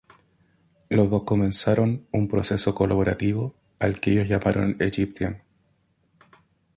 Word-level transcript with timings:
Los 0.89 1.11
dos 1.11 1.25
comenzaron 1.25 2.07
un 2.11 2.27
proceso 2.27 2.73
colaborativo 2.73 3.53
al 3.77 3.99
que 3.99 4.13
ellos 4.13 4.27
llamaron 4.27 4.75
Egyptian. 4.79 5.43